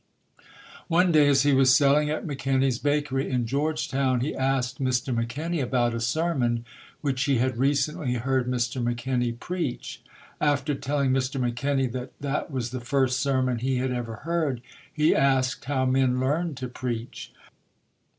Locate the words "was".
1.53-1.75, 12.49-12.71